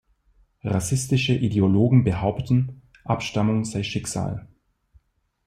[0.63, 4.47] Rassistische Ideologen behaupteten, Abstammung sei Schicksal.